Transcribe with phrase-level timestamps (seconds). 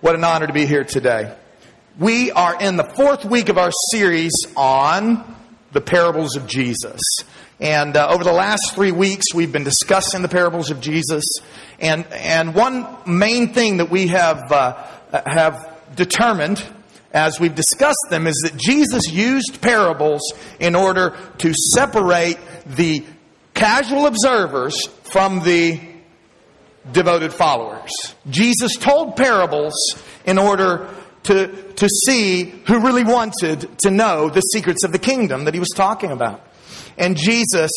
[0.00, 1.34] What an honor to be here today.
[1.98, 5.34] We are in the fourth week of our series on
[5.72, 7.00] the parables of Jesus.
[7.58, 11.24] And uh, over the last three weeks, we've been discussing the parables of Jesus.
[11.80, 14.84] And, and one main thing that we have, uh,
[15.26, 16.64] have determined
[17.12, 20.22] as we've discussed them is that Jesus used parables
[20.60, 23.04] in order to separate the
[23.52, 25.80] casual observers from the
[26.92, 27.90] devoted followers.
[28.28, 29.74] Jesus told parables
[30.24, 30.88] in order
[31.24, 35.60] to, to see who really wanted to know the secrets of the kingdom that he
[35.60, 36.42] was talking about.
[36.98, 37.70] And Jesus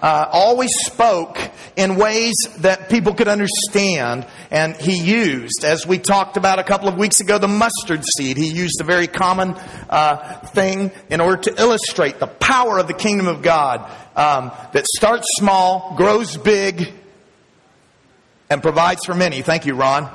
[0.00, 1.38] uh, always spoke
[1.76, 4.26] in ways that people could understand.
[4.50, 8.36] And he used, as we talked about a couple of weeks ago, the mustard seed.
[8.36, 9.56] He used a very common
[9.90, 13.80] uh, thing in order to illustrate the power of the kingdom of God
[14.14, 16.92] um, that starts small, grows big,
[18.50, 19.42] and provides for many.
[19.42, 20.10] Thank you, Ron.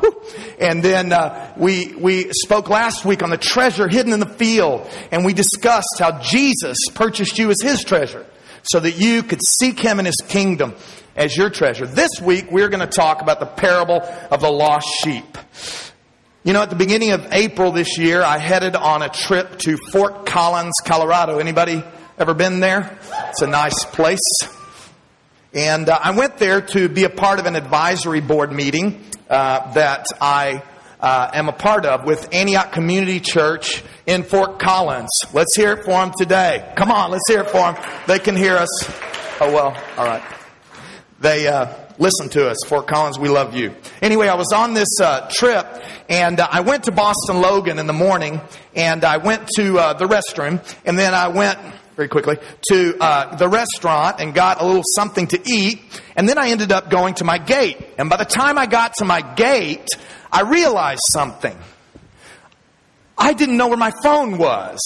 [0.59, 4.87] And then uh, we we spoke last week on the treasure hidden in the field,
[5.11, 8.25] and we discussed how Jesus purchased you as His treasure,
[8.63, 10.75] so that you could seek Him in His kingdom
[11.15, 11.85] as your treasure.
[11.85, 15.37] This week we're going to talk about the parable of the lost sheep.
[16.43, 19.77] You know, at the beginning of April this year, I headed on a trip to
[19.91, 21.39] Fort Collins, Colorado.
[21.39, 21.83] Anybody
[22.17, 22.97] ever been there?
[23.29, 24.19] It's a nice place.
[25.53, 29.71] And uh, I went there to be a part of an advisory board meeting uh,
[29.73, 30.63] that I
[30.99, 35.11] uh, am a part of with Antioch Community Church in Fort Collins.
[35.31, 36.73] Let's hear it for them today.
[36.75, 37.75] Come on, let's hear it for them.
[38.07, 38.69] They can hear us.
[39.39, 40.23] Oh, well, all right.
[41.19, 42.57] They uh, listen to us.
[42.65, 43.75] Fort Collins, we love you.
[44.01, 45.67] Anyway, I was on this uh, trip
[46.09, 48.41] and uh, I went to Boston Logan in the morning
[48.75, 51.59] and I went to the restroom and then I went
[51.95, 52.37] very quickly
[52.71, 55.81] to uh, the restaurant and got a little something to eat.
[56.15, 57.77] And then I ended up going to my gate.
[57.97, 59.89] And by the time I got to my gate,
[60.31, 61.57] I realized something.
[63.17, 64.79] I didn't know where my phone was.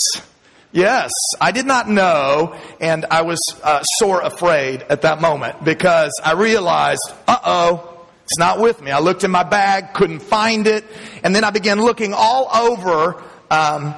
[0.73, 6.11] Yes, I did not know, and I was uh, sore afraid at that moment because
[6.23, 8.91] I realized, uh oh, it's not with me.
[8.91, 10.83] I looked in my bag, couldn't find it,
[11.23, 13.23] and then I began looking all over.
[13.49, 13.95] Um,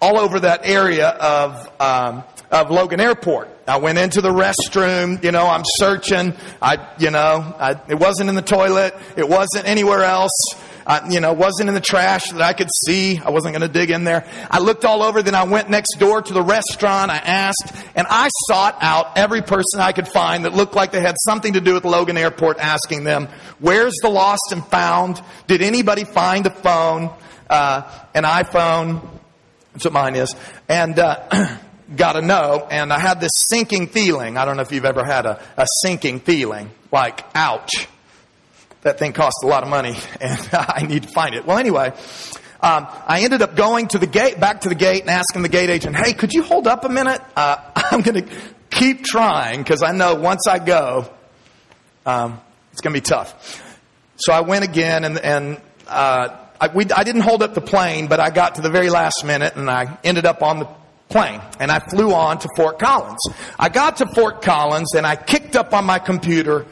[0.00, 3.48] all over that area of, um, of Logan Airport.
[3.66, 6.34] I went into the restroom, you know, I'm searching.
[6.62, 8.94] I, you know, I, it wasn't in the toilet.
[9.16, 10.30] It wasn't anywhere else.
[10.86, 13.18] I, you know, wasn't in the trash that I could see.
[13.18, 14.24] I wasn't going to dig in there.
[14.48, 15.20] I looked all over.
[15.20, 17.10] Then I went next door to the restaurant.
[17.10, 21.00] I asked and I sought out every person I could find that looked like they
[21.00, 23.26] had something to do with Logan Airport asking them,
[23.58, 25.20] where's the lost and found?
[25.48, 27.10] Did anybody find a phone,
[27.50, 27.82] uh,
[28.14, 29.00] an iPhone?
[29.76, 30.34] That's what mine is.
[30.70, 31.58] And, uh,
[31.96, 32.66] got to know.
[32.70, 34.38] And I had this sinking feeling.
[34.38, 36.70] I don't know if you've ever had a, a sinking feeling.
[36.90, 37.88] Like, ouch.
[38.80, 41.44] That thing costs a lot of money and I need to find it.
[41.44, 41.92] Well, anyway,
[42.62, 45.50] um, I ended up going to the gate, back to the gate and asking the
[45.50, 47.20] gate agent, hey, could you hold up a minute?
[47.36, 48.34] Uh, I'm going to
[48.70, 51.06] keep trying because I know once I go,
[52.06, 52.40] um,
[52.72, 53.62] it's going to be tough.
[54.16, 58.06] So I went again and, and uh, I, we, I didn't hold up the plane,
[58.06, 60.68] but I got to the very last minute and I ended up on the
[61.08, 63.20] plane and I flew on to Fort Collins.
[63.58, 66.66] I got to Fort Collins and I kicked up on my computer,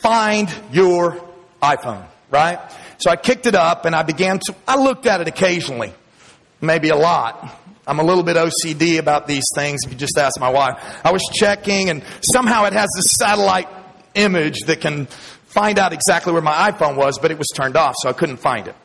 [0.00, 1.22] find your
[1.62, 2.58] iPhone, right?
[2.98, 5.92] So I kicked it up and I began to, I looked at it occasionally,
[6.60, 7.56] maybe a lot.
[7.86, 10.76] I'm a little bit OCD about these things if you just ask my wife.
[11.04, 13.68] I was checking and somehow it has this satellite
[14.14, 17.94] image that can find out exactly where my iPhone was, but it was turned off,
[18.00, 18.76] so I couldn't find it.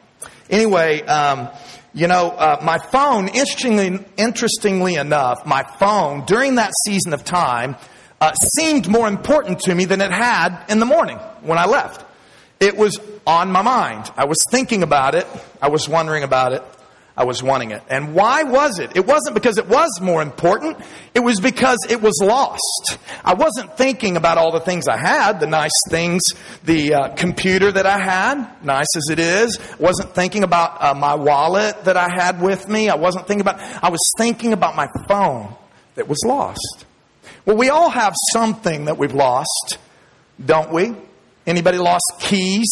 [0.49, 1.49] Anyway, um,
[1.93, 7.75] you know, uh, my phone, interestingly, interestingly enough, my phone during that season of time
[8.21, 12.05] uh, seemed more important to me than it had in the morning when I left.
[12.59, 14.11] It was on my mind.
[14.15, 15.27] I was thinking about it.
[15.61, 16.63] I was wondering about it.
[17.17, 17.81] I was wanting it.
[17.89, 18.91] And why was it?
[18.95, 20.77] It wasn't because it was more important.
[21.13, 22.97] It was because it was lost.
[23.23, 26.21] I wasn't thinking about all the things I had, the nice things,
[26.65, 29.57] the uh, computer that I had, nice as it is.
[29.57, 32.89] I wasn't thinking about uh, my wallet that I had with me.
[32.89, 35.55] I wasn't thinking about, I was thinking about my phone
[35.95, 36.85] that was lost.
[37.45, 39.77] Well, we all have something that we've lost,
[40.43, 40.93] don't we?
[41.47, 42.67] Anybody lost keys?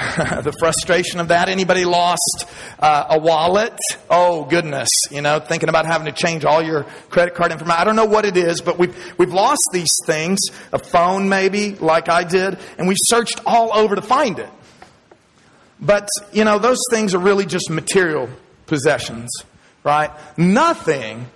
[0.16, 1.50] the frustration of that.
[1.50, 2.46] Anybody lost
[2.78, 3.78] uh, a wallet?
[4.08, 7.78] Oh goodness, you know, thinking about having to change all your credit card information.
[7.78, 10.38] I don't know what it is, but we've we've lost these things.
[10.72, 14.48] A phone, maybe, like I did, and we've searched all over to find it.
[15.78, 18.30] But you know, those things are really just material
[18.66, 19.28] possessions,
[19.84, 20.10] right?
[20.38, 21.26] Nothing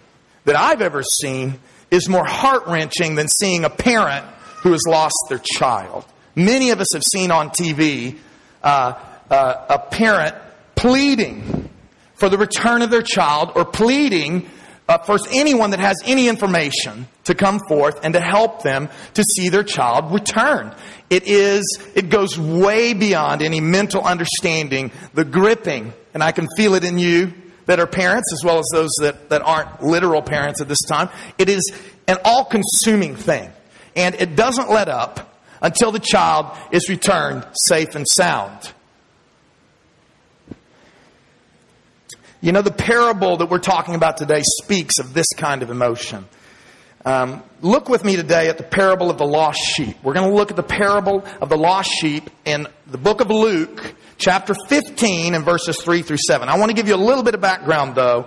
[0.46, 1.60] that I've ever seen
[1.90, 4.24] is more heart wrenching than seeing a parent
[4.62, 6.06] who has lost their child.
[6.34, 8.16] Many of us have seen on TV
[8.64, 8.94] uh,
[9.30, 10.34] uh, a parent
[10.74, 11.70] pleading
[12.14, 14.48] for the return of their child or pleading
[14.88, 19.22] uh, for anyone that has any information to come forth and to help them to
[19.22, 20.74] see their child returned.
[21.08, 26.74] It is, it goes way beyond any mental understanding, the gripping, and I can feel
[26.74, 27.32] it in you
[27.66, 31.08] that are parents as well as those that, that aren't literal parents at this time.
[31.38, 31.72] It is
[32.06, 33.50] an all consuming thing.
[33.96, 35.33] And it doesn't let up
[35.64, 38.70] until the child is returned safe and sound.
[42.42, 46.26] You know, the parable that we're talking about today speaks of this kind of emotion.
[47.06, 49.96] Um, look with me today at the parable of the lost sheep.
[50.02, 53.30] We're going to look at the parable of the lost sheep in the book of
[53.30, 56.46] Luke, chapter 15, and verses 3 through 7.
[56.46, 58.26] I want to give you a little bit of background, though,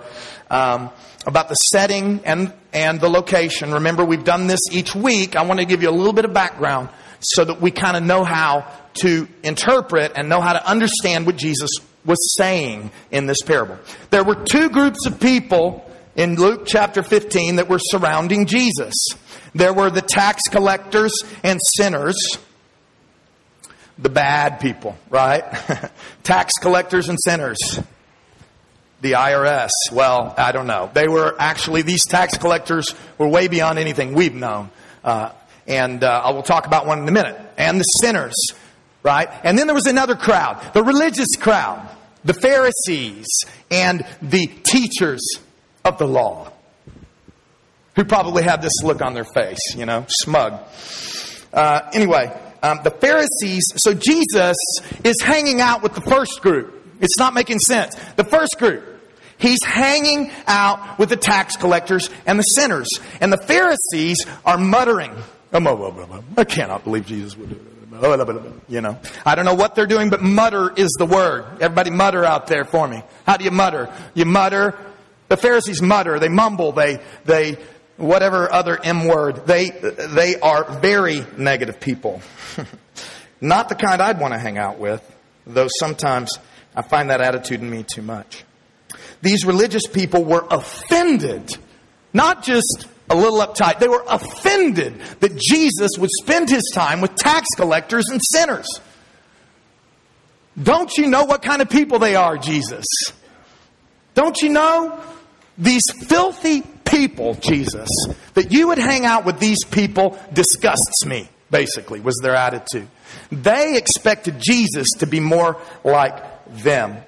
[0.50, 0.90] um,
[1.24, 3.74] about the setting and, and the location.
[3.74, 5.36] Remember, we've done this each week.
[5.36, 6.88] I want to give you a little bit of background
[7.20, 11.36] so that we kind of know how to interpret and know how to understand what
[11.36, 11.70] Jesus
[12.04, 13.78] was saying in this parable.
[14.10, 15.84] There were two groups of people
[16.16, 18.94] in Luke chapter 15 that were surrounding Jesus.
[19.54, 21.12] There were the tax collectors
[21.44, 22.16] and sinners,
[23.98, 25.44] the bad people, right?
[26.22, 27.58] tax collectors and sinners.
[29.00, 30.90] The IRS, well, I don't know.
[30.92, 34.70] They were actually, these tax collectors were way beyond anything we've known.
[35.04, 35.30] Uh,
[35.68, 37.38] and uh, I will talk about one in a minute.
[37.56, 38.34] And the sinners,
[39.02, 39.28] right?
[39.44, 41.88] And then there was another crowd, the religious crowd
[42.24, 43.26] the Pharisees
[43.70, 45.22] and the teachers
[45.84, 46.52] of the law,
[47.96, 50.60] who probably had this look on their face, you know, smug.
[51.52, 54.56] Uh, anyway, um, the Pharisees, so Jesus
[55.04, 56.74] is hanging out with the first group.
[57.00, 57.94] It's not making sense.
[58.16, 58.84] The first group,
[59.38, 62.88] he's hanging out with the tax collectors and the sinners.
[63.20, 65.14] And the Pharisees are muttering,
[65.52, 67.78] I cannot believe Jesus would do it.
[68.68, 71.44] You know, I don't know what they're doing, but mutter is the word.
[71.60, 73.02] Everybody mutter out there for me.
[73.26, 73.92] How do you mutter?
[74.14, 74.78] You mutter.
[75.28, 76.18] The Pharisees mutter.
[76.18, 76.72] They mumble.
[76.72, 77.56] They, they,
[77.96, 79.46] whatever other M word.
[79.46, 82.20] They, they are very negative people.
[83.40, 85.02] Not the kind I'd want to hang out with,
[85.46, 86.38] though sometimes
[86.74, 88.44] I find that attitude in me too much.
[89.22, 91.56] These religious people were offended,
[92.12, 93.78] not just a little uptight.
[93.78, 98.66] They were offended that Jesus would spend his time with tax collectors and sinners.
[100.60, 102.84] Don't you know what kind of people they are, Jesus?
[104.14, 105.00] Don't you know?
[105.56, 107.88] These filthy people, Jesus,
[108.34, 112.88] that you would hang out with these people disgusts me, basically, was their attitude.
[113.30, 116.98] They expected Jesus to be more like them,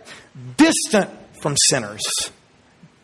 [0.56, 1.11] distant
[1.41, 2.02] from sinners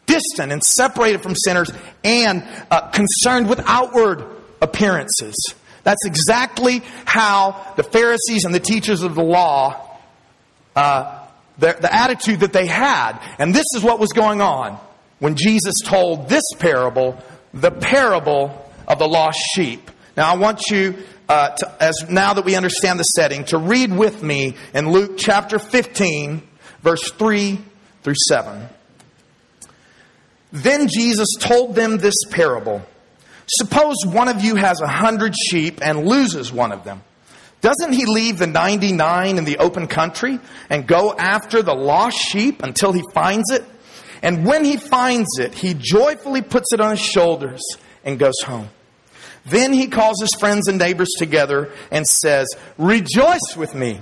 [0.07, 1.71] distant and separated from sinners
[2.05, 4.25] and uh, concerned with outward
[4.63, 5.35] appearances.
[5.83, 9.99] That's exactly how the Pharisees and the teachers of the law,
[10.75, 11.27] uh,
[11.59, 13.19] the, the attitude that they had.
[13.39, 14.79] And this is what was going on
[15.19, 17.23] when Jesus told this parable,
[17.55, 19.91] the parable of the lost sheep.
[20.17, 20.97] Now, I want you,
[21.29, 25.19] uh, to, as now that we understand the setting, to read with me in Luke
[25.19, 26.43] chapter 15,
[26.83, 27.61] verse 3
[28.03, 28.69] through 7.
[30.57, 32.83] Then Jesus told them this parable
[33.49, 37.03] Suppose one of you has a hundred sheep and loses one of them.
[37.61, 42.63] Doesn't he leave the 99 in the open country and go after the lost sheep
[42.63, 43.65] until he finds it?
[44.23, 47.63] And when he finds it, he joyfully puts it on his shoulders
[48.05, 48.69] and goes home.
[49.45, 52.49] Then he calls his friends and neighbors together and says,
[52.79, 54.01] Rejoice with me.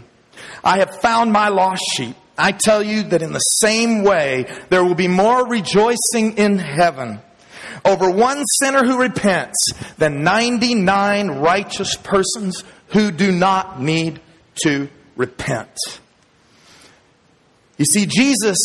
[0.63, 2.17] I have found my lost sheep.
[2.37, 7.21] I tell you that in the same way, there will be more rejoicing in heaven
[7.85, 14.21] over one sinner who repents than 99 righteous persons who do not need
[14.65, 15.77] to repent.
[17.77, 18.59] You see, Jesus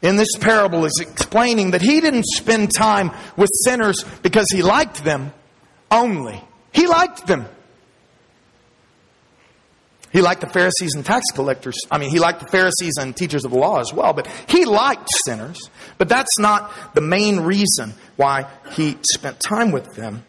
[0.00, 5.02] in this parable is explaining that he didn't spend time with sinners because he liked
[5.04, 5.32] them
[5.90, 6.42] only.
[6.72, 7.46] He liked them.
[10.12, 11.76] He liked the Pharisees and tax collectors.
[11.90, 14.64] I mean, he liked the Pharisees and teachers of the law as well, but he
[14.64, 15.58] liked sinners.
[15.98, 20.24] But that's not the main reason why he spent time with them.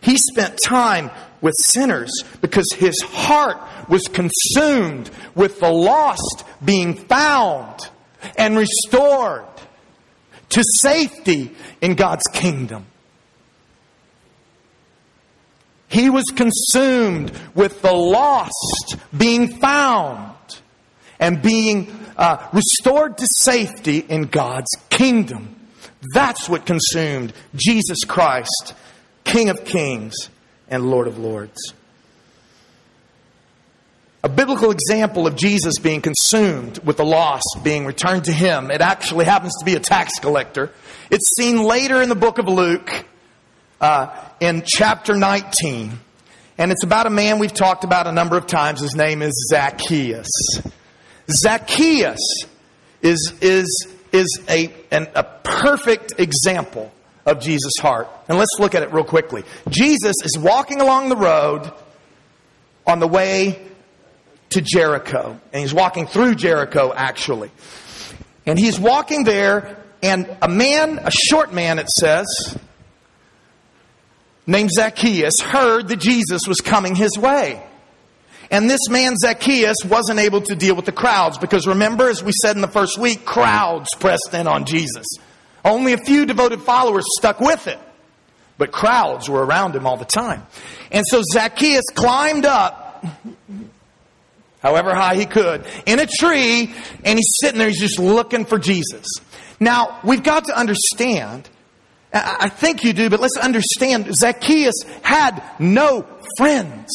[0.00, 7.90] He spent time with sinners because his heart was consumed with the lost being found
[8.36, 9.46] and restored
[10.50, 12.86] to safety in God's kingdom.
[15.88, 20.34] He was consumed with the lost being found
[21.18, 25.54] and being uh, restored to safety in God's kingdom.
[26.14, 28.74] That's what consumed Jesus Christ,
[29.24, 30.28] King of Kings
[30.68, 31.72] and Lord of Lords.
[34.26, 38.72] a biblical example of Jesus being consumed with the lost being returned to him.
[38.72, 40.72] It actually happens to be a tax collector.
[41.12, 43.04] It's seen later in the book of Luke
[43.80, 45.98] uh, in chapter 19.
[46.58, 48.80] And it's about a man we've talked about a number of times.
[48.80, 50.28] His name is Zacchaeus.
[51.28, 52.44] Zacchaeus
[53.02, 56.92] is, is, is a, an, a perfect example
[57.26, 58.08] of Jesus' heart.
[58.28, 59.44] And let's look at it real quickly.
[59.68, 61.70] Jesus is walking along the road
[62.86, 63.60] on the way
[64.50, 65.38] to Jericho.
[65.52, 67.50] And he's walking through Jericho, actually.
[68.46, 72.26] And he's walking there, and a man, a short man, it says,
[74.46, 77.62] named Zacchaeus, heard that Jesus was coming his way.
[78.50, 82.32] And this man, Zacchaeus, wasn't able to deal with the crowds because remember, as we
[82.42, 85.06] said in the first week, crowds pressed in on Jesus.
[85.64, 87.78] Only a few devoted followers stuck with it,
[88.56, 90.46] but crowds were around him all the time.
[90.92, 93.04] And so Zacchaeus climbed up,
[94.62, 96.72] however high he could, in a tree,
[97.04, 99.06] and he's sitting there, he's just looking for Jesus.
[99.58, 101.48] Now, we've got to understand,
[102.16, 106.06] I think you do, but let's understand, Zacchaeus had no
[106.36, 106.90] friends.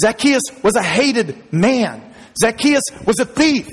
[0.00, 2.02] Zacchaeus was a hated man.
[2.40, 3.68] Zacchaeus was a thief.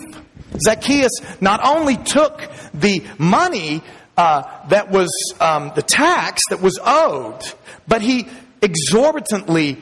[0.59, 2.41] Zacchaeus not only took
[2.73, 3.83] the money
[4.17, 5.09] uh, that was
[5.39, 7.41] um, the tax that was owed,
[7.87, 8.27] but he
[8.61, 9.77] exorbitantly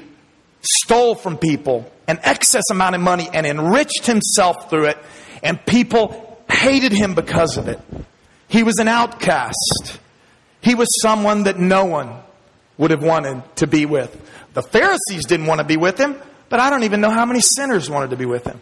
[0.62, 4.98] stole from people an excess amount of money and enriched himself through it,
[5.42, 7.80] and people hated him because of it.
[8.48, 10.00] He was an outcast.
[10.66, 12.10] He was someone that no one
[12.80, 14.12] would have wanted to be with.
[14.56, 16.20] The Pharisees didn't want to be with him,
[16.50, 18.60] but I don't even know how many sinners wanted to be with him.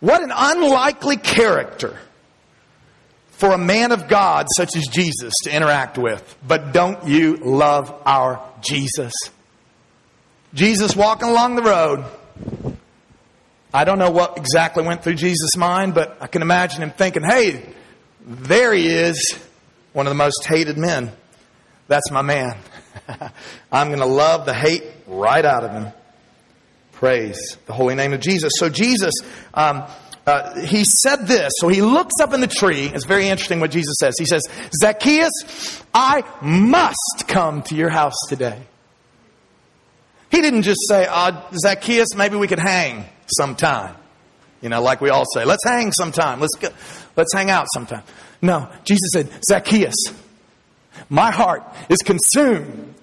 [0.00, 1.98] What an unlikely character
[3.30, 6.36] for a man of God such as Jesus to interact with.
[6.46, 9.14] But don't you love our Jesus?
[10.52, 12.04] Jesus walking along the road.
[13.72, 17.22] I don't know what exactly went through Jesus' mind, but I can imagine him thinking,
[17.22, 17.64] hey,
[18.20, 19.38] there he is,
[19.96, 21.10] one of the most hated men.
[21.88, 22.58] That's my man.
[23.72, 25.90] I'm going to love the hate right out of him.
[26.92, 28.52] Praise the holy name of Jesus.
[28.58, 29.14] So, Jesus,
[29.54, 29.84] um,
[30.26, 31.50] uh, he said this.
[31.56, 32.90] So, he looks up in the tree.
[32.92, 34.16] It's very interesting what Jesus says.
[34.18, 34.42] He says,
[34.82, 35.32] Zacchaeus,
[35.94, 38.60] I must come to your house today.
[40.30, 43.06] He didn't just say, uh, Zacchaeus, maybe we could hang
[43.38, 43.96] sometime.
[44.60, 46.40] You know, like we all say, let's hang sometime.
[46.40, 46.68] Let's, go,
[47.16, 48.02] let's hang out sometime.
[48.42, 49.94] No, Jesus said, Zacchaeus,
[51.08, 52.94] my heart is consumed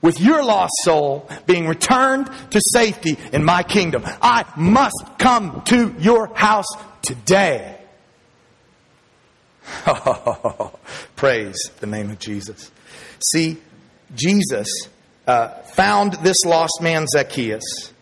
[0.00, 4.02] with your lost soul being returned to safety in my kingdom.
[4.22, 6.68] I must come to your house
[7.02, 7.76] today.
[11.16, 12.70] praise the name of Jesus.
[13.24, 13.58] See,
[14.14, 14.68] Jesus
[15.26, 17.92] uh, found this lost man, Zacchaeus,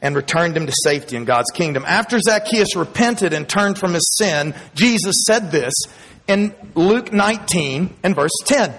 [0.00, 1.84] and returned him to safety in God's kingdom.
[1.86, 5.74] After Zacchaeus repented and turned from his sin, Jesus said this
[6.26, 8.74] in Luke 19 and verse 10.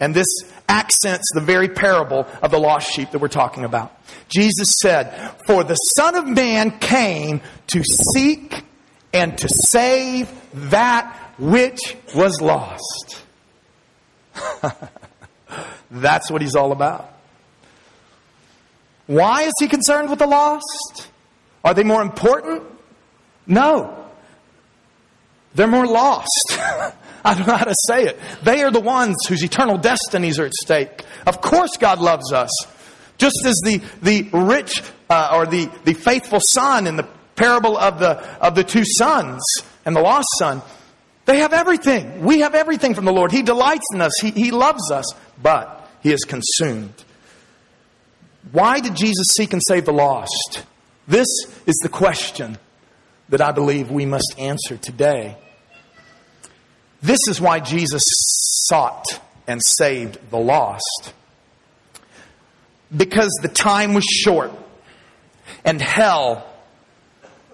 [0.00, 0.28] And this
[0.68, 3.96] accents the very parable of the lost sheep that we're talking about.
[4.28, 8.62] Jesus said, For the Son of Man came to seek
[9.12, 10.30] and to save
[10.70, 13.22] that which was lost.
[15.90, 17.10] That's what he's all about.
[19.06, 21.08] Why is he concerned with the lost?
[21.64, 22.62] Are they more important?
[23.46, 24.03] No.
[25.54, 26.58] They're more lost.
[27.24, 28.18] I don't know how to say it.
[28.42, 31.04] They are the ones whose eternal destinies are at stake.
[31.26, 32.50] Of course, God loves us.
[33.16, 37.98] Just as the, the rich uh, or the, the faithful son in the parable of
[37.98, 39.42] the, of the two sons
[39.84, 40.60] and the lost son,
[41.24, 42.24] they have everything.
[42.24, 43.32] We have everything from the Lord.
[43.32, 45.06] He delights in us, He, he loves us,
[45.40, 47.04] but He is consumed.
[48.52, 50.64] Why did Jesus seek and save the lost?
[51.08, 51.28] This
[51.66, 52.58] is the question
[53.30, 55.38] that I believe we must answer today.
[57.04, 58.02] This is why Jesus
[58.66, 59.04] sought
[59.46, 61.12] and saved the lost.
[62.96, 64.52] Because the time was short,
[65.66, 66.46] and hell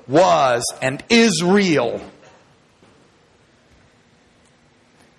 [0.07, 2.00] was and is real.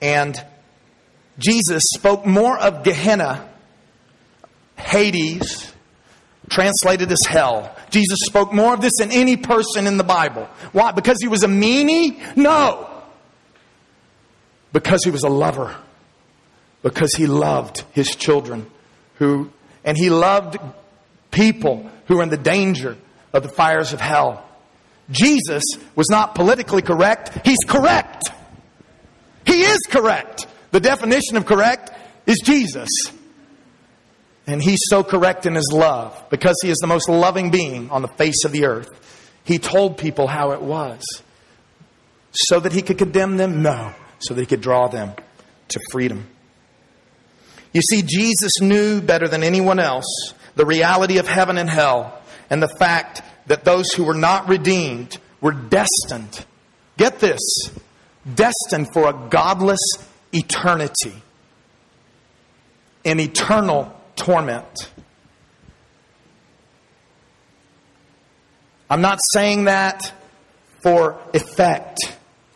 [0.02, 0.42] And
[1.38, 3.50] Jesus spoke more of Gehenna,
[4.78, 5.74] Hades,
[6.50, 7.76] translated as hell.
[7.90, 10.48] Jesus spoke more of this than any person in the Bible.
[10.72, 10.94] Why?
[10.94, 12.38] Because he was a meanie?
[12.38, 12.88] No
[14.74, 15.76] because he was a lover,
[16.84, 18.70] because he loved his children
[19.16, 19.50] who,
[19.84, 20.58] and he loved
[21.32, 22.98] people who were in the danger
[23.34, 24.46] of the fires of hell.
[25.10, 25.64] Jesus
[25.96, 27.46] was not politically correct.
[27.46, 28.30] He's correct.
[29.46, 30.48] He is correct.
[30.72, 31.92] The definition of correct
[32.26, 32.90] is Jesus.
[34.48, 38.02] And he's so correct in his love because he is the most loving being on
[38.02, 38.90] the face of the earth.
[39.44, 41.02] he told people how it was.
[42.32, 43.62] So that he could condemn them?
[43.62, 43.94] No.
[44.22, 45.14] So that he could draw them
[45.70, 46.28] to freedom.
[47.74, 52.62] You see, Jesus knew better than anyone else the reality of heaven and hell and
[52.62, 56.46] the fact that those who were not redeemed were destined,
[56.98, 57.40] get this,
[58.36, 59.80] destined for a godless
[60.34, 61.22] eternity
[63.06, 64.90] an eternal torment.
[68.90, 70.12] I'm not saying that
[70.84, 71.98] for effect.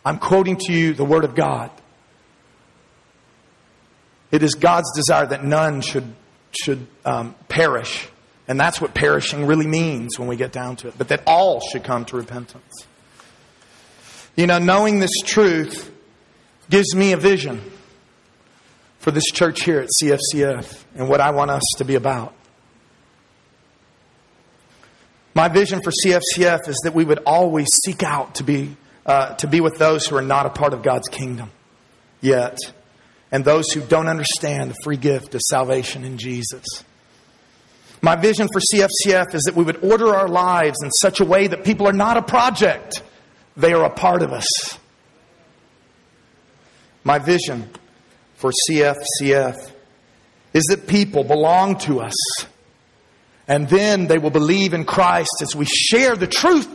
[0.06, 1.68] I'm quoting to you the Word of God.
[4.30, 6.14] It is God's desire that none should,
[6.52, 8.08] should um, perish.
[8.46, 10.94] And that's what perishing really means when we get down to it.
[10.96, 12.86] But that all should come to repentance.
[14.36, 15.92] You know, knowing this truth
[16.70, 17.60] gives me a vision
[19.00, 22.32] for this church here at CFCF and what I want us to be about.
[25.34, 29.46] My vision for CFCF is that we would always seek out to be, uh, to
[29.46, 31.50] be with those who are not a part of God's kingdom
[32.20, 32.58] yet,
[33.32, 36.64] and those who don't understand the free gift of salvation in Jesus.
[38.02, 41.46] My vision for CFCF is that we would order our lives in such a way
[41.46, 43.02] that people are not a project,
[43.56, 44.46] they are a part of us.
[47.04, 47.70] My vision
[48.34, 49.56] for CFCF
[50.52, 52.14] is that people belong to us.
[53.48, 56.68] And then they will believe in Christ as we share the truth,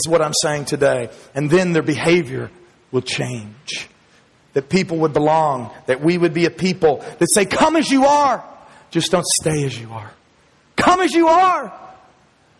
[0.00, 1.10] is what I'm saying today.
[1.34, 2.50] And then their behavior
[2.90, 3.88] will change.
[4.54, 8.04] That people would belong, that we would be a people that say, Come as you
[8.04, 8.44] are,
[8.90, 10.12] just don't stay as you are.
[10.76, 11.72] Come as you are.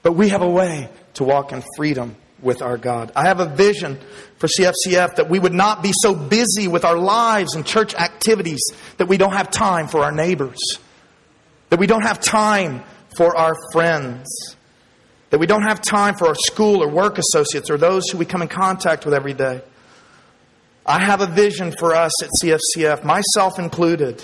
[0.03, 3.13] But we have a way to walk in freedom with our God.
[3.15, 3.99] I have a vision
[4.39, 8.61] for CFCF that we would not be so busy with our lives and church activities
[8.97, 10.59] that we don't have time for our neighbors,
[11.71, 12.83] that we don't have time
[13.17, 14.57] for our friends,
[15.33, 18.27] that we don't have time for our school or work associates or those who we
[18.27, 19.63] come in contact with every day.
[20.85, 24.23] I have a vision for us at CFCF, myself included.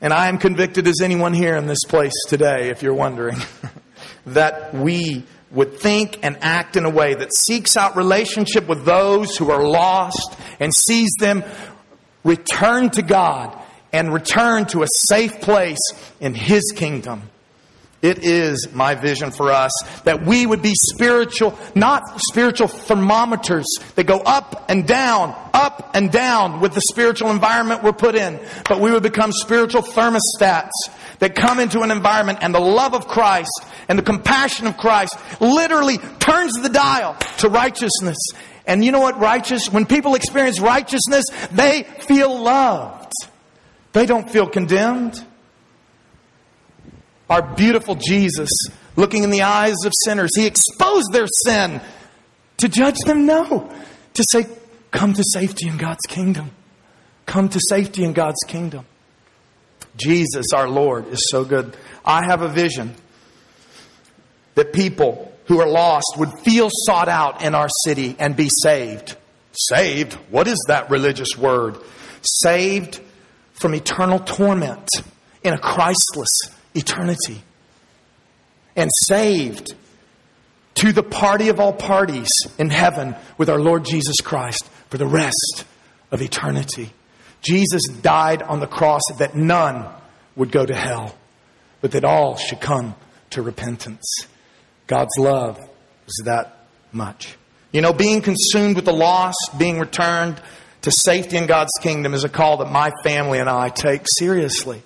[0.00, 3.38] And I am convicted as anyone here in this place today, if you're wondering,
[4.26, 9.36] that we would think and act in a way that seeks out relationship with those
[9.36, 11.42] who are lost and sees them
[12.22, 13.58] return to God
[13.92, 17.22] and return to a safe place in His kingdom.
[18.00, 19.72] It is my vision for us
[20.04, 26.12] that we would be spiritual, not spiritual thermometers that go up and down, up and
[26.12, 30.70] down with the spiritual environment we're put in, but we would become spiritual thermostats
[31.18, 33.50] that come into an environment and the love of Christ
[33.88, 38.18] and the compassion of Christ literally turns the dial to righteousness.
[38.64, 43.12] And you know what righteous, when people experience righteousness, they feel loved.
[43.92, 45.24] They don't feel condemned
[47.28, 48.50] our beautiful Jesus
[48.96, 50.30] looking in the eyes of sinners.
[50.36, 51.80] He exposed their sin
[52.58, 53.26] to judge them?
[53.26, 53.72] No.
[54.14, 54.46] To say,
[54.90, 56.50] come to safety in God's kingdom.
[57.26, 58.86] Come to safety in God's kingdom.
[59.96, 61.76] Jesus, our Lord, is so good.
[62.04, 62.94] I have a vision
[64.54, 69.16] that people who are lost would feel sought out in our city and be saved.
[69.52, 70.14] Saved?
[70.30, 71.78] What is that religious word?
[72.22, 73.00] Saved
[73.54, 74.88] from eternal torment
[75.42, 76.30] in a Christless,
[76.74, 77.42] eternity
[78.76, 79.74] and saved
[80.74, 85.06] to the party of all parties in heaven with our Lord Jesus Christ for the
[85.06, 85.64] rest
[86.12, 86.92] of eternity.
[87.42, 89.86] Jesus died on the cross that none
[90.36, 91.16] would go to hell,
[91.80, 92.94] but that all should come
[93.30, 94.06] to repentance.
[94.86, 95.58] God's love
[96.06, 97.36] is that much.
[97.72, 100.40] You know, being consumed with the lost, being returned
[100.82, 104.82] to safety in God's kingdom is a call that my family and I take seriously.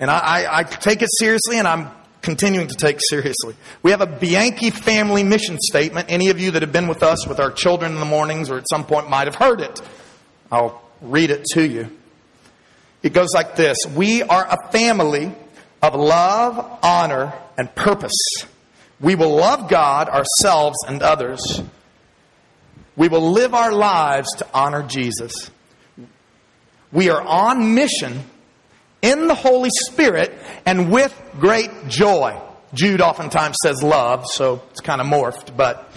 [0.00, 1.90] And I, I, I take it seriously, and I'm
[2.24, 3.54] continuing to take seriously.
[3.82, 6.10] We have a Bianchi family mission statement.
[6.10, 8.56] Any of you that have been with us with our children in the mornings or
[8.56, 9.80] at some point might have heard it.
[10.50, 11.90] I'll read it to you.
[13.02, 15.32] It goes like this We are a family
[15.82, 18.16] of love, honor, and purpose.
[19.00, 21.62] We will love God, ourselves, and others.
[22.96, 25.50] We will live our lives to honor Jesus.
[26.90, 28.24] We are on mission
[29.04, 30.32] in the Holy Spirit
[30.64, 32.40] and with great joy.
[32.72, 35.92] Jude oftentimes says love, so it's kind of morphed, but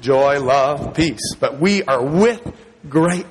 [0.00, 1.34] joy, love, peace.
[1.40, 2.40] But we are with
[2.88, 3.26] great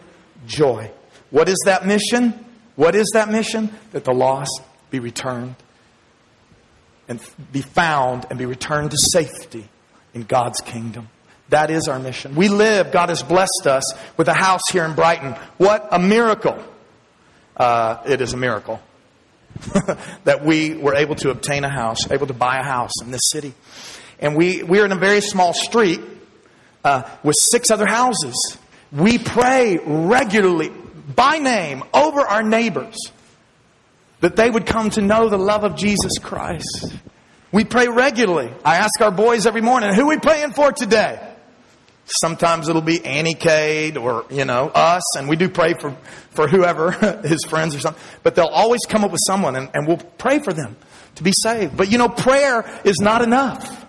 [0.45, 0.91] joy.
[1.31, 2.45] What is that mission?
[2.75, 3.71] What is that mission?
[3.93, 5.55] That the lost be returned
[7.07, 7.19] and
[7.51, 9.69] be found and be returned to safety
[10.13, 11.07] in God's kingdom.
[11.47, 12.35] That is our mission.
[12.35, 15.33] We live, God has blessed us with a house here in Brighton.
[15.57, 16.61] What a miracle!
[17.55, 18.81] Uh, it is a miracle.
[20.23, 23.21] that we were able to obtain a house, able to buy a house in this
[23.31, 23.53] city.
[24.19, 26.01] And we, we're in a very small street,
[26.83, 28.57] uh, with six other houses.
[28.91, 30.71] We pray regularly
[31.15, 32.97] by name over our neighbors
[34.21, 36.93] that they would come to know the love of Jesus Christ.
[37.51, 38.51] We pray regularly.
[38.63, 41.32] I ask our boys every morning, who are we praying for today?
[42.05, 45.95] Sometimes it'll be Annie Cade or, you know, us, and we do pray for,
[46.31, 46.91] for whoever,
[47.23, 48.03] his friends or something.
[48.23, 50.75] But they'll always come up with someone, and, and we'll pray for them
[51.15, 51.77] to be saved.
[51.77, 53.85] But, you know, prayer is not enough.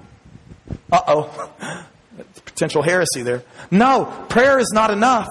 [0.92, 1.50] Uh oh.
[2.44, 3.42] Potential heresy there.
[3.70, 5.29] No, prayer is not enough.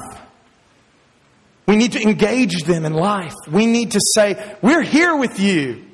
[1.65, 3.33] We need to engage them in life.
[3.49, 5.85] We need to say, We're here with you.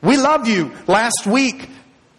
[0.00, 0.72] We love you.
[0.86, 1.68] Last week,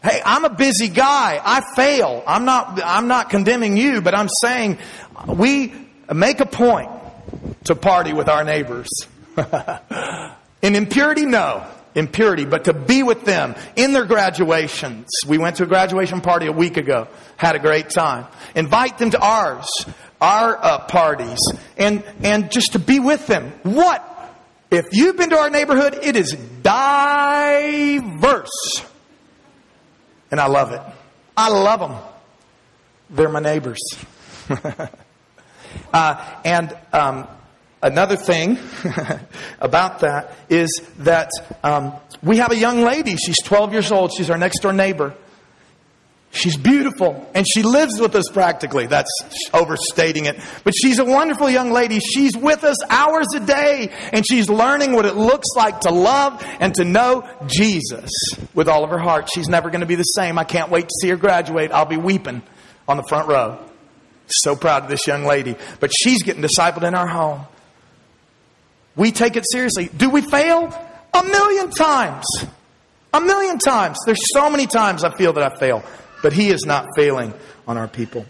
[0.04, 1.42] hey, I'm a busy guy.
[1.44, 2.24] I fail.
[2.26, 4.78] I'm not, I'm not condemning you, but I'm saying
[5.28, 5.74] we
[6.14, 6.92] make a point
[7.66, 8.90] to party with our neighbors.
[10.62, 11.66] in impurity, no.
[11.96, 15.08] Impurity, but to be with them in their graduations.
[15.28, 17.08] We went to a graduation party a week ago.
[17.36, 18.28] Had a great time.
[18.56, 19.68] Invite them to ours
[20.22, 21.40] our uh, parties
[21.78, 23.52] and, and just to be with them.
[23.64, 24.06] What?
[24.70, 28.50] If you've been to our neighborhood, it is diverse.
[30.32, 30.82] And I love it.
[31.36, 31.98] I love them.
[33.10, 33.80] They're my neighbors.
[35.94, 37.28] uh, and um,
[37.82, 38.58] another thing
[39.60, 41.30] about that is that
[41.64, 43.16] um, we have a young lady.
[43.16, 44.14] She's 12 years old.
[44.14, 45.16] She's our next door neighbor.
[46.32, 48.86] She's beautiful and she lives with us practically.
[48.86, 49.10] That's
[49.52, 50.40] overstating it.
[50.64, 52.00] But she's a wonderful young lady.
[52.00, 56.46] She's with us hours a day and she's learning what it looks like to love
[56.60, 58.12] and to know Jesus
[58.54, 59.30] with all of her heart.
[59.34, 60.38] She's never going to be the same.
[60.38, 61.72] I can't wait to see her graduate.
[61.72, 62.44] I'll be weeping
[62.88, 63.58] on the front row.
[64.28, 65.56] So proud of this young lady.
[65.80, 67.42] But she's getting discipled in our home.
[68.96, 69.90] We take it seriously.
[69.98, 70.72] Do we fail?
[71.12, 72.26] A million times.
[73.12, 73.98] A million times.
[74.06, 75.84] There's so many times I feel that I fail
[76.22, 77.34] but He is not failing
[77.68, 78.26] on our people.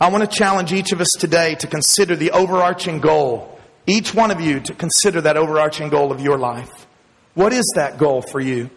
[0.00, 3.58] I want to challenge each of us today to consider the overarching goal.
[3.86, 6.86] Each one of you to consider that overarching goal of your life.
[7.34, 8.70] What is that goal for you?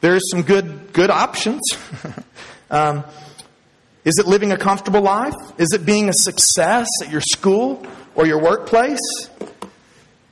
[0.00, 1.62] There's some good, good options.
[2.70, 3.04] um,
[4.04, 5.34] is it living a comfortable life?
[5.58, 7.84] Is it being a success at your school
[8.14, 9.00] or your workplace?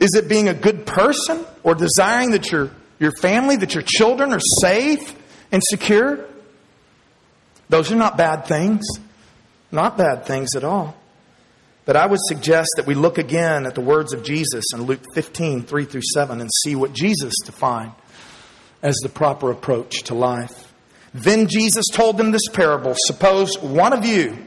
[0.01, 4.33] Is it being a good person or desiring that your, your family, that your children
[4.33, 5.15] are safe
[5.51, 6.25] and secure?
[7.75, 8.87] Those are not bad things.
[9.73, 10.95] Not bad things at all.
[11.85, 15.01] But I would suggest that we look again at the words of Jesus in Luke
[15.17, 17.91] 15, 3 through 7, and see what Jesus defined
[18.81, 20.73] as the proper approach to life.
[21.15, 24.47] Then Jesus told them this parable Suppose one of you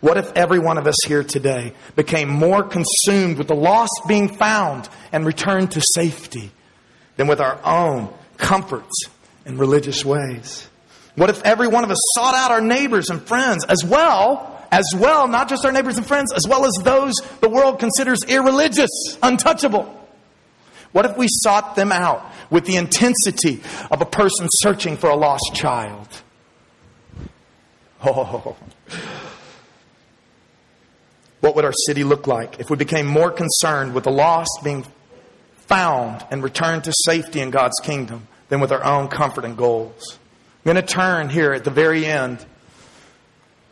[0.00, 4.28] What if every one of us here today became more consumed with the lost being
[4.28, 6.50] found and returned to safety
[7.16, 8.94] than with our own comforts
[9.44, 10.68] and religious ways?
[11.14, 14.84] What if every one of us sought out our neighbors and friends as well, as
[14.94, 18.90] well, not just our neighbors and friends, as well as those the world considers irreligious,
[19.22, 19.92] untouchable?
[20.92, 25.16] What if we sought them out with the intensity of a person searching for a
[25.16, 26.08] lost child?
[28.08, 28.54] Oh,
[31.40, 34.86] what would our city look like if we became more concerned with the lost being
[35.56, 40.18] found and returned to safety in God's kingdom than with our own comfort and goals?
[40.64, 42.44] I'm going to turn here at the very end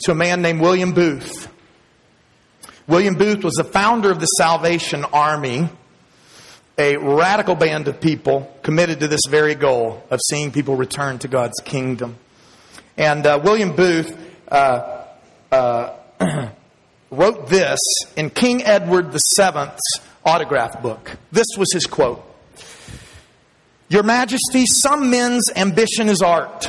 [0.01, 1.49] to a man named William Booth.
[2.87, 5.69] William Booth was the founder of the Salvation Army,
[6.77, 11.29] a radical band of people committed to this very goal of seeing people return to
[11.29, 12.17] God's kingdom.
[12.97, 14.17] And uh, William Booth
[14.49, 15.07] uh,
[15.51, 15.97] uh,
[17.11, 17.79] wrote this
[18.17, 19.81] in King Edward VII's
[20.25, 21.17] autograph book.
[21.33, 22.25] This was his quote
[23.89, 26.69] Your Majesty, some men's ambition is art,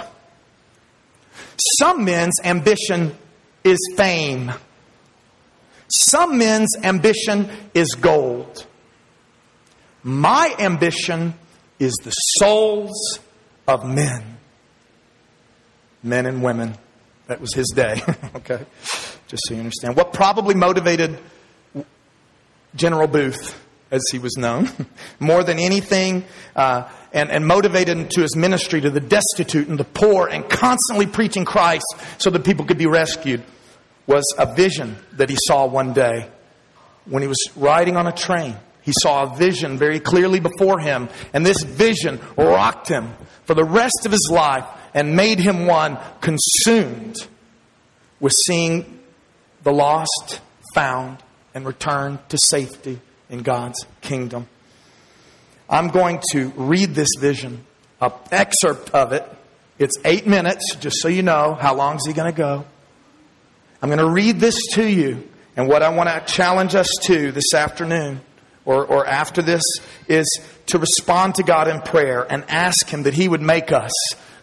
[1.78, 3.16] some men's ambition
[3.64, 4.52] is fame,
[5.88, 8.66] some men's ambition is gold.
[10.04, 11.34] My ambition
[11.80, 13.20] is the souls
[13.68, 14.38] of men,
[16.04, 16.76] men and women.
[17.26, 18.04] That was his day.
[18.36, 18.66] okay
[19.28, 19.96] just so you understand.
[19.96, 21.18] What probably motivated
[22.76, 23.60] General Booth,
[23.92, 24.70] as he was known,
[25.20, 29.80] more than anything, uh, and, and motivated him to his ministry to the destitute and
[29.80, 31.86] the poor and constantly preaching Christ
[32.18, 33.42] so that people could be rescued,
[34.08, 36.30] was a vision that he saw one day
[37.06, 38.58] when he was riding on a train.
[38.82, 43.14] He saw a vision very clearly before him, and this vision rocked him
[43.46, 47.16] for the rest of his life and made him one consumed
[48.20, 49.00] with seeing
[49.66, 50.40] the lost
[50.74, 51.18] found
[51.54, 54.48] and returned to safety in God's kingdom.
[55.68, 57.66] I'm going to read this vision,
[58.00, 59.28] an excerpt of it.
[59.80, 61.58] It's eight minutes, just so you know.
[61.60, 62.64] How long is he going to go?
[63.82, 65.28] I'm going to read this to you.
[65.58, 68.22] And what I want to challenge us to this afternoon
[68.66, 69.64] or, or after this
[70.08, 70.28] is
[70.68, 73.92] to respond to God in prayer and ask Him that He would make us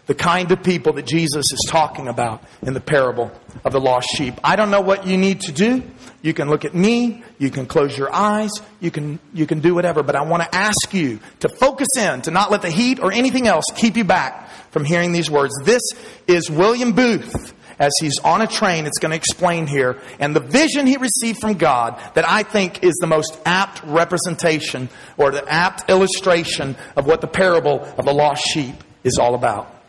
[0.06, 3.30] the kind of people that Jesus is talking about in the parable
[3.64, 4.34] of the lost sheep.
[4.42, 5.82] I don't know what you need to do.
[6.22, 9.74] You can look at me, you can close your eyes, you can, you can do
[9.74, 13.00] whatever, but I want to ask you to focus in, to not let the heat
[13.00, 15.52] or anything else keep you back from hearing these words.
[15.64, 15.82] This
[16.26, 20.40] is William Booth as he's on a train, it's going to explain here, and the
[20.40, 25.44] vision he received from God that I think is the most apt representation or the
[25.48, 29.81] apt illustration of what the parable of the lost sheep is all about.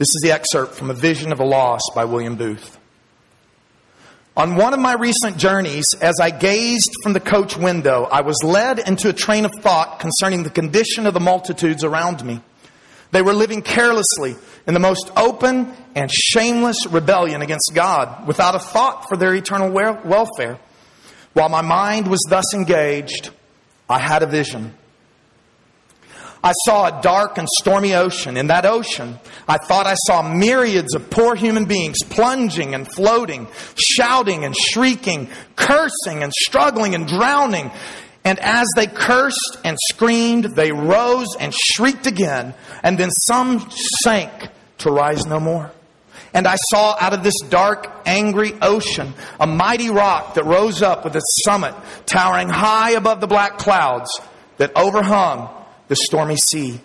[0.00, 2.78] This is the excerpt from A Vision of the Lost by William Booth.
[4.34, 8.42] On one of my recent journeys, as I gazed from the coach window, I was
[8.42, 12.40] led into a train of thought concerning the condition of the multitudes around me.
[13.10, 14.36] They were living carelessly
[14.66, 19.70] in the most open and shameless rebellion against God, without a thought for their eternal
[19.70, 20.58] welfare.
[21.34, 23.28] While my mind was thus engaged,
[23.86, 24.72] I had a vision.
[26.42, 28.36] I saw a dark and stormy ocean.
[28.36, 33.46] In that ocean, I thought I saw myriads of poor human beings plunging and floating,
[33.76, 37.70] shouting and shrieking, cursing and struggling and drowning.
[38.24, 43.68] And as they cursed and screamed, they rose and shrieked again, and then some
[44.02, 44.32] sank
[44.78, 45.70] to rise no more.
[46.32, 51.04] And I saw out of this dark, angry ocean a mighty rock that rose up
[51.04, 51.74] with its summit
[52.06, 54.08] towering high above the black clouds
[54.58, 55.50] that overhung
[55.90, 56.80] the stormy sea.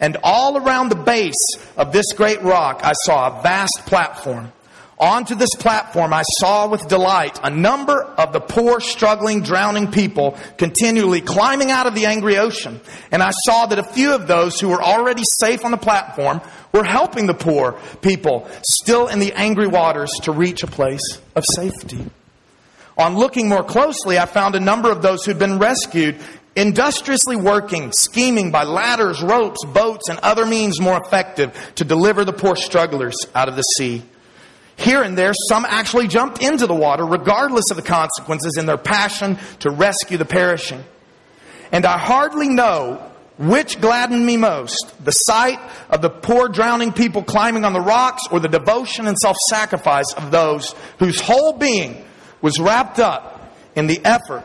[0.00, 4.50] And all around the base of this great rock, I saw a vast platform.
[4.98, 10.38] Onto this platform, I saw with delight a number of the poor, struggling, drowning people
[10.56, 12.80] continually climbing out of the angry ocean.
[13.10, 16.40] And I saw that a few of those who were already safe on the platform
[16.72, 21.44] were helping the poor people still in the angry waters to reach a place of
[21.44, 22.06] safety.
[22.96, 26.20] On looking more closely, I found a number of those who'd been rescued
[26.56, 32.32] industriously working, scheming by ladders, ropes, boats, and other means more effective to deliver the
[32.32, 34.02] poor strugglers out of the sea.
[34.76, 38.78] Here and there, some actually jumped into the water regardless of the consequences in their
[38.78, 40.82] passion to rescue the perishing.
[41.70, 43.06] And I hardly know
[43.38, 45.58] which gladdened me most the sight
[45.88, 50.12] of the poor drowning people climbing on the rocks or the devotion and self sacrifice
[50.14, 52.04] of those whose whole being
[52.42, 54.44] was wrapped up in the effort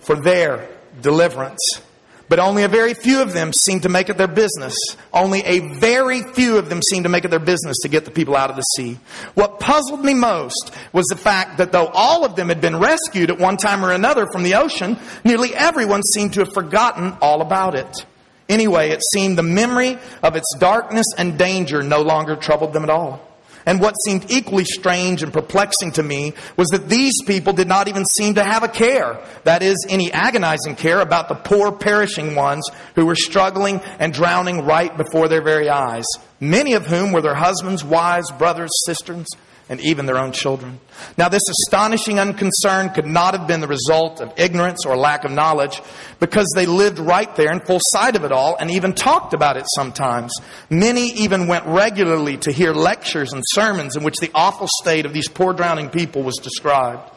[0.00, 0.68] for their
[1.00, 1.80] deliverance.
[2.28, 4.74] But only a very few of them seem to make it their business.
[5.12, 8.10] Only a very few of them seem to make it their business to get the
[8.10, 8.98] people out of the sea.
[9.34, 13.30] What puzzled me most was the fact that though all of them had been rescued
[13.30, 17.42] at one time or another from the ocean, nearly everyone seemed to have forgotten all
[17.42, 18.06] about it.
[18.48, 22.90] Anyway, it seemed the memory of its darkness and danger no longer troubled them at
[22.90, 23.20] all.
[23.66, 27.88] And what seemed equally strange and perplexing to me was that these people did not
[27.88, 29.24] even seem to have a care.
[29.44, 34.64] That is, any agonizing care about the poor perishing ones who were struggling and drowning
[34.64, 36.04] right before their very eyes.
[36.40, 39.26] Many of whom were their husbands, wives, brothers, sisters,
[39.68, 40.78] and even their own children.
[41.16, 45.30] Now, this astonishing unconcern could not have been the result of ignorance or lack of
[45.30, 45.80] knowledge
[46.20, 49.56] because they lived right there in full sight of it all and even talked about
[49.56, 50.34] it sometimes.
[50.68, 55.14] Many even went regularly to hear lectures and sermons in which the awful state of
[55.14, 57.10] these poor drowning people was described.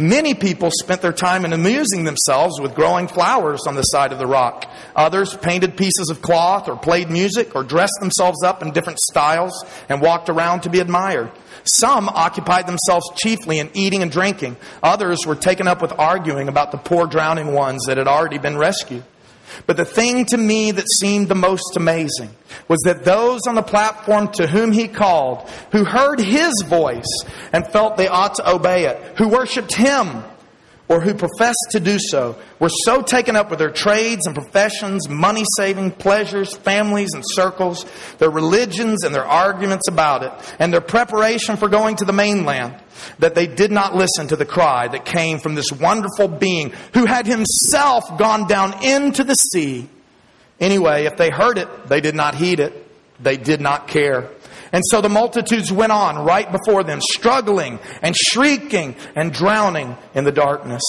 [0.00, 4.18] Many people spent their time in amusing themselves with growing flowers on the side of
[4.18, 4.64] the rock.
[4.96, 9.62] Others painted pieces of cloth or played music or dressed themselves up in different styles
[9.90, 11.30] and walked around to be admired.
[11.64, 14.56] Some occupied themselves chiefly in eating and drinking.
[14.82, 18.56] Others were taken up with arguing about the poor drowning ones that had already been
[18.56, 19.04] rescued.
[19.66, 22.30] But the thing to me that seemed the most amazing
[22.68, 27.66] was that those on the platform to whom he called, who heard his voice and
[27.66, 30.22] felt they ought to obey it, who worshiped him,
[30.90, 35.08] or who professed to do so were so taken up with their trades and professions,
[35.08, 37.86] money saving, pleasures, families and circles,
[38.18, 42.74] their religions and their arguments about it, and their preparation for going to the mainland,
[43.20, 47.06] that they did not listen to the cry that came from this wonderful being who
[47.06, 49.88] had himself gone down into the sea.
[50.58, 52.88] Anyway, if they heard it, they did not heed it.
[53.22, 54.28] They did not care.
[54.72, 60.24] And so the multitudes went on right before them, struggling and shrieking and drowning in
[60.24, 60.82] the darkness.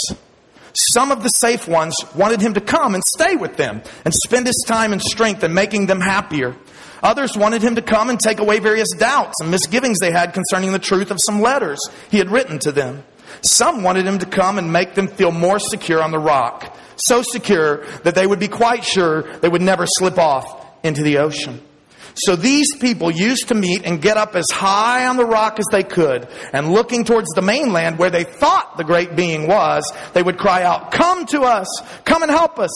[0.74, 4.48] Some of the safe ones wanted him to come and stay with them and spend
[4.48, 6.56] his time and strength in making them happier.
[7.04, 10.72] Others wanted him to come and take away various doubts and misgivings they had concerning
[10.72, 13.04] the truth of some letters he had written to them.
[13.42, 17.24] Some wanted him to come and make them feel more secure on the rock, so
[17.24, 21.62] secure that they would be quite sure they would never slip off into the ocean.
[22.16, 25.66] So these people used to meet and get up as high on the rock as
[25.72, 30.24] they could, and looking towards the mainland where they thought the great being was, they
[30.24, 31.68] would cry out, Come to us!
[32.06, 32.72] Come and help us!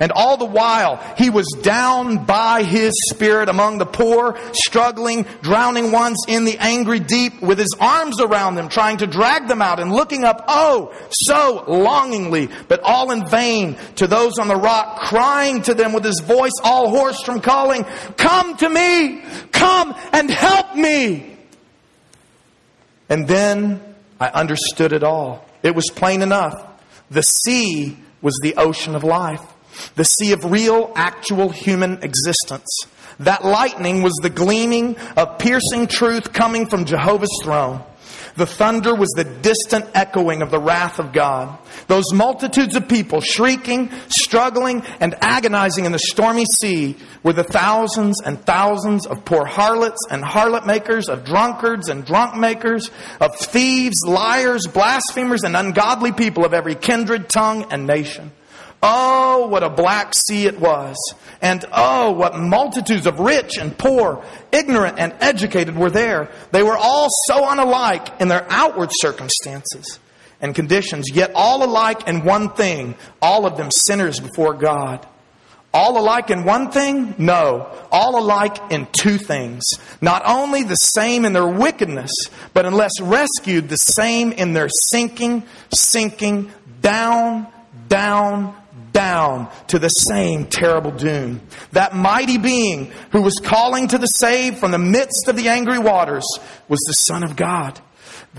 [0.00, 5.90] And all the while, he was down by his spirit among the poor, struggling, drowning
[5.90, 9.80] ones in the angry deep with his arms around them, trying to drag them out
[9.80, 15.00] and looking up, oh, so longingly, but all in vain to those on the rock,
[15.00, 17.82] crying to them with his voice all hoarse from calling,
[18.16, 21.36] come to me, come and help me.
[23.08, 23.80] And then
[24.20, 25.44] I understood it all.
[25.64, 26.54] It was plain enough.
[27.10, 29.42] The sea was the ocean of life
[29.94, 32.68] the sea of real, actual human existence.
[33.20, 37.82] That lightning was the gleaming of piercing truth coming from Jehovah's throne.
[38.38, 41.58] The thunder was the distant echoing of the wrath of God.
[41.88, 48.22] Those multitudes of people shrieking, struggling, and agonizing in the stormy sea were the thousands
[48.22, 53.98] and thousands of poor harlots and harlot makers, of drunkards and drunk makers, of thieves,
[54.06, 58.30] liars, blasphemers, and ungodly people of every kindred, tongue, and nation.
[58.82, 60.96] Oh, what a black sea it was.
[61.42, 66.30] And oh, what multitudes of rich and poor, ignorant and educated were there.
[66.52, 69.98] They were all so unalike in their outward circumstances
[70.40, 75.04] and conditions, yet all alike in one thing, all of them sinners before God.
[75.74, 77.14] All alike in one thing?
[77.18, 77.68] No.
[77.92, 79.64] All alike in two things.
[80.00, 82.10] Not only the same in their wickedness,
[82.54, 87.48] but unless rescued, the same in their sinking, sinking, down,
[87.88, 88.56] down,
[88.92, 91.40] down to the same terrible doom.
[91.72, 95.78] That mighty being who was calling to the saved from the midst of the angry
[95.78, 96.26] waters
[96.68, 97.80] was the Son of God.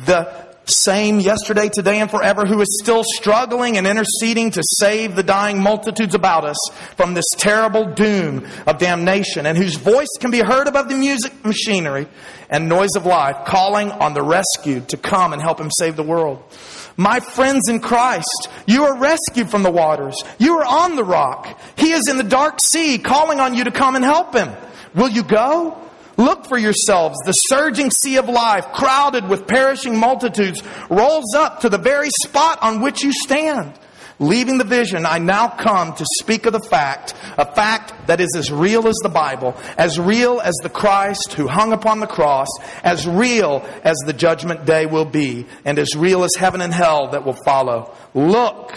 [0.05, 5.23] The same yesterday, today, and forever, who is still struggling and interceding to save the
[5.23, 6.57] dying multitudes about us
[6.95, 11.33] from this terrible doom of damnation, and whose voice can be heard above the music
[11.43, 12.07] machinery
[12.49, 16.03] and noise of life, calling on the rescued to come and help him save the
[16.03, 16.43] world.
[16.97, 20.15] My friends in Christ, you are rescued from the waters.
[20.37, 21.59] You are on the rock.
[21.77, 24.49] He is in the dark sea calling on you to come and help him.
[24.93, 25.77] Will you go?
[26.17, 27.17] Look for yourselves.
[27.25, 32.59] The surging sea of life, crowded with perishing multitudes, rolls up to the very spot
[32.61, 33.73] on which you stand.
[34.19, 38.35] Leaving the vision, I now come to speak of the fact, a fact that is
[38.35, 42.49] as real as the Bible, as real as the Christ who hung upon the cross,
[42.83, 47.11] as real as the judgment day will be, and as real as heaven and hell
[47.11, 47.93] that will follow.
[48.13, 48.75] Look,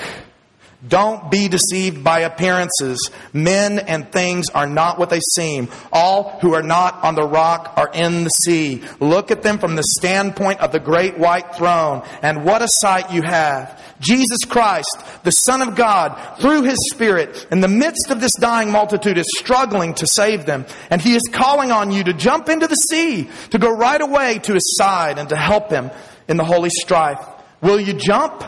[0.87, 3.11] don't be deceived by appearances.
[3.33, 5.69] Men and things are not what they seem.
[5.93, 8.83] All who are not on the rock are in the sea.
[8.99, 12.03] Look at them from the standpoint of the great white throne.
[12.21, 13.81] And what a sight you have.
[14.01, 18.73] Jesus Christ, the Son of God, through His Spirit, in the midst of this dying
[18.73, 20.67] multitude, is struggling to save them.
[20.91, 24.41] And He is calling on you to jump into the sea, to go right away
[24.41, 25.93] to His side and to help Him
[26.27, 27.25] in the holy strife.
[27.61, 28.43] Will you jump?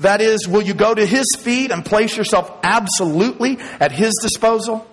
[0.00, 4.86] That is, will you go to His feet and place yourself absolutely at His disposal?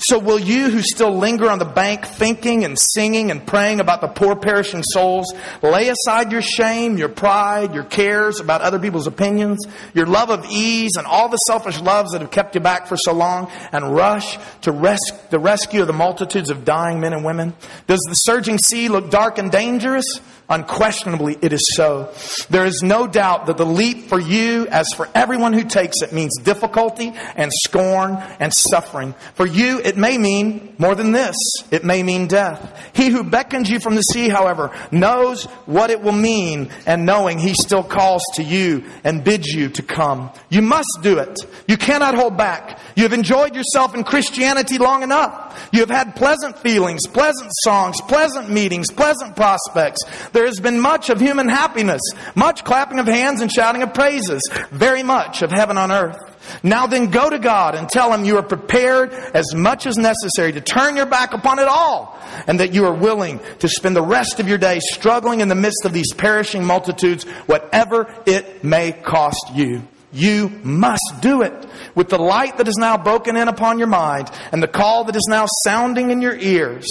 [0.00, 4.00] So will you who still linger on the bank thinking and singing and praying about
[4.00, 9.08] the poor perishing souls lay aside your shame, your pride, your cares about other people's
[9.08, 9.58] opinions,
[9.94, 12.96] your love of ease and all the selfish loves that have kept you back for
[12.96, 17.24] so long and rush to res- the rescue of the multitudes of dying men and
[17.24, 17.52] women?
[17.88, 20.20] Does the surging sea look dark and dangerous?
[20.50, 22.10] Unquestionably, it is so.
[22.48, 26.10] There is no doubt that the leap for you, as for everyone who takes it,
[26.12, 29.14] means difficulty and scorn and suffering.
[29.34, 31.36] For you, it may mean more than this.
[31.70, 32.90] It may mean death.
[32.94, 37.38] He who beckons you from the sea, however, knows what it will mean, and knowing
[37.38, 40.30] he still calls to you and bids you to come.
[40.48, 41.38] You must do it.
[41.66, 42.78] You cannot hold back.
[42.96, 45.68] You have enjoyed yourself in Christianity long enough.
[45.72, 50.00] You have had pleasant feelings, pleasant songs, pleasant meetings, pleasant prospects.
[50.38, 52.00] There has been much of human happiness,
[52.36, 56.16] much clapping of hands and shouting of praises, very much of heaven on earth.
[56.62, 60.52] Now then go to God and tell Him you are prepared as much as necessary
[60.52, 62.16] to turn your back upon it all
[62.46, 65.56] and that you are willing to spend the rest of your day struggling in the
[65.56, 69.82] midst of these perishing multitudes, whatever it may cost you.
[70.12, 71.66] You must do it.
[71.96, 75.16] With the light that is now broken in upon your mind and the call that
[75.16, 76.86] is now sounding in your ears,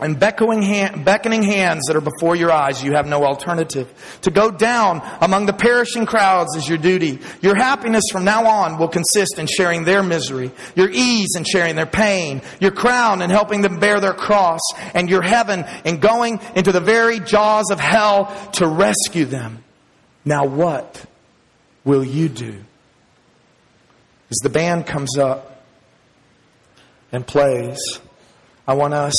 [0.00, 3.92] and beckoning, hand, beckoning hands that are before your eyes, you have no alternative.
[4.22, 7.18] To go down among the perishing crowds is your duty.
[7.40, 11.74] Your happiness from now on will consist in sharing their misery, your ease in sharing
[11.74, 14.60] their pain, your crown in helping them bear their cross,
[14.94, 19.64] and your heaven in going into the very jaws of hell to rescue them.
[20.24, 21.04] Now, what
[21.84, 22.54] will you do?
[24.30, 25.64] As the band comes up
[27.10, 27.78] and plays,
[28.66, 29.16] I want us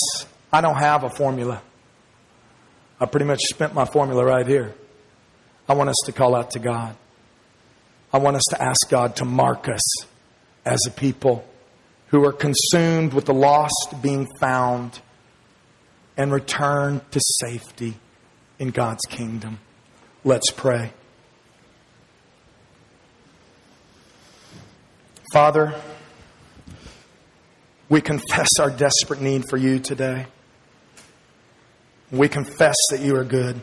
[0.51, 1.61] I don't have a formula.
[2.99, 4.73] I pretty much spent my formula right here.
[5.67, 6.95] I want us to call out to God.
[8.11, 10.05] I want us to ask God to mark us
[10.65, 11.45] as a people
[12.07, 14.99] who are consumed with the lost being found
[16.17, 17.95] and return to safety
[18.57, 19.59] in God's kingdom.
[20.23, 20.91] Let's pray.
[25.31, 25.79] Father,
[27.87, 30.25] we confess our desperate need for you today.
[32.11, 33.61] We confess that you are good.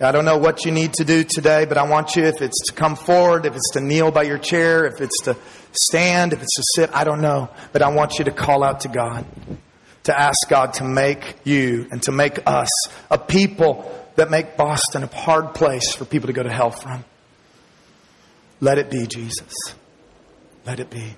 [0.00, 2.66] I don't know what you need to do today, but I want you, if it's
[2.68, 5.36] to come forward, if it's to kneel by your chair, if it's to
[5.72, 7.50] stand, if it's to sit, I don't know.
[7.72, 9.26] But I want you to call out to God,
[10.04, 12.68] to ask God to make you and to make us
[13.10, 17.04] a people that make Boston a hard place for people to go to hell from.
[18.60, 19.52] Let it be, Jesus.
[20.64, 21.16] Let it be.